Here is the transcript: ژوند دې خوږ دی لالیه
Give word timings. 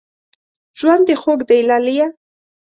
ژوند 0.79 1.03
دې 1.07 1.15
خوږ 1.21 1.39
دی 1.49 1.59
لالیه 1.69 2.07